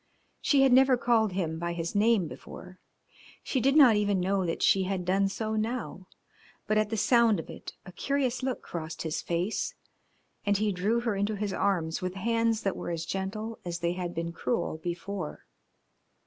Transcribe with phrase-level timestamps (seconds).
[0.41, 2.79] She had never called him by his name before;
[3.43, 6.07] she did not even know that she had done so now,
[6.65, 9.75] but at the sound of it a curious look crossed his face,
[10.43, 13.93] and he drew her into his arms with hands that were as gentle as they
[13.93, 15.45] had been cruel before.